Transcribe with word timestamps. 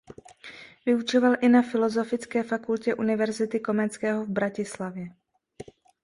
Vyučoval 0.85 1.35
i 1.41 1.49
na 1.49 1.61
Filozofické 1.61 2.43
fakultě 2.43 2.95
Univerzity 2.95 3.59
Komenského 3.59 4.25
v 4.25 4.29
Bratislavě. 4.29 5.07